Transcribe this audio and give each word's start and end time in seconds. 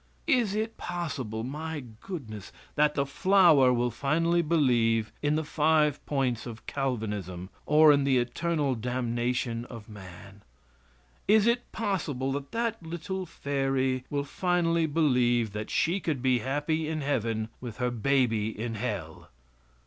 Is 0.25 0.55
it 0.55 0.77
possible, 0.77 1.43
my 1.43 1.83
goodness, 1.99 2.51
that 2.73 2.95
that 2.95 3.05
flower 3.05 3.71
will 3.71 3.91
finally 3.91 4.41
believe 4.41 5.11
in 5.21 5.35
the 5.35 5.43
five 5.43 6.03
points 6.07 6.47
of 6.47 6.65
Calvinism 6.65 7.51
or 7.67 7.91
in 7.93 8.03
the 8.03 8.17
eternal 8.17 8.73
damnation 8.73 9.63
of 9.65 9.87
man? 9.87 10.41
Is 11.27 11.45
it 11.45 11.71
possible 11.71 12.31
that 12.31 12.51
that 12.51 12.81
little 12.81 13.27
fairy 13.27 14.03
will 14.09 14.23
finally 14.23 14.87
believe 14.87 15.53
that 15.53 15.69
she 15.69 15.99
could 15.99 16.23
be 16.23 16.39
happy 16.39 16.87
in 16.87 17.01
Heaven 17.01 17.49
with 17.61 17.77
her 17.77 17.91
baby 17.91 18.49
in 18.59 18.73
Hell? 18.73 19.29